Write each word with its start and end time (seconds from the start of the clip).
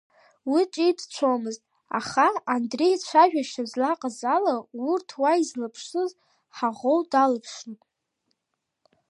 Уи 0.51 0.61
ҿиҭцәомызт, 0.73 1.61
аха, 1.99 2.27
Андреи 2.53 2.93
ицәажәашьа 2.95 3.63
злаҟаз 3.71 4.19
ала, 4.35 4.55
урҭ 4.89 5.09
уа 5.21 5.31
излаԥшыз 5.41 6.11
ҳаӷоу 6.55 6.99
далаԥшрын. 7.11 7.77